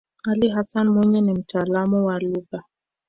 [0.23, 2.63] ali hassan mwinyi ni mtaalamu wa lugha